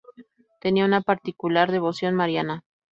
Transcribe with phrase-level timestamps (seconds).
[0.59, 2.63] Tenía una particular devoción mariana.